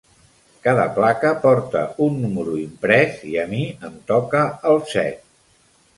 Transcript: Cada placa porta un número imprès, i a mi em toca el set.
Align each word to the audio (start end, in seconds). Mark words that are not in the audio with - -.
Cada 0.67 0.85
placa 0.95 1.33
porta 1.43 1.83
un 2.07 2.17
número 2.23 2.57
imprès, 2.63 3.21
i 3.33 3.37
a 3.45 3.45
mi 3.53 3.61
em 3.91 4.03
toca 4.13 4.43
el 4.73 4.83
set. 4.95 5.25